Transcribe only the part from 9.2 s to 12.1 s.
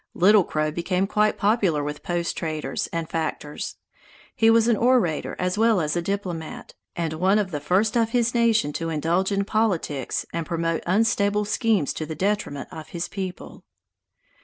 in politics and promote unstable schemes to